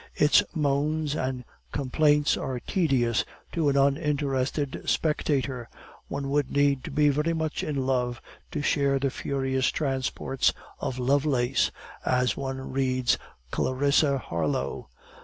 [0.15, 5.69] Its moans and complaints are tedious to an uninterested spectator.
[6.07, 8.19] One would need to be very much in love
[8.49, 11.69] to share the furious transports of Lovelace,
[12.03, 13.19] as one reads
[13.51, 14.89] Clarissa Harlowe.